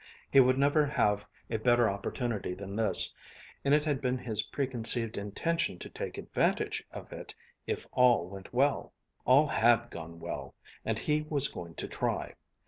He 0.31 0.39
would 0.39 0.57
never 0.57 0.83
have 0.87 1.27
a 1.47 1.57
better 1.57 1.87
opportunity 1.87 2.55
than 2.55 2.75
this, 2.75 3.13
and 3.63 3.71
it 3.71 3.85
had 3.85 4.01
been 4.01 4.17
his 4.17 4.41
preconceived 4.41 5.15
intention 5.15 5.77
to 5.77 5.91
take 5.91 6.17
advantage 6.17 6.83
of 6.91 7.13
it 7.13 7.35
if 7.67 7.85
all 7.91 8.25
went 8.27 8.51
well. 8.51 8.93
All 9.25 9.45
had 9.45 9.91
gone 9.91 10.19
well 10.19 10.55
and 10.83 10.97
he 10.97 11.21
was 11.29 11.49
going 11.49 11.75
to 11.75 11.87
try. 11.87 12.33